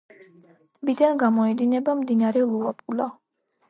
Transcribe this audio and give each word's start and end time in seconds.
ტბიდან 0.77 1.21
გამოედინება 1.25 1.97
მდინარე 2.03 2.47
ლუაპულა. 2.57 3.13